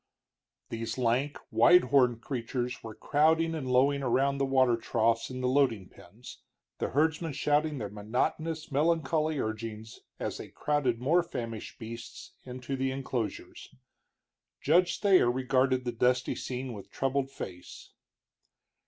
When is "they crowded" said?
10.39-10.99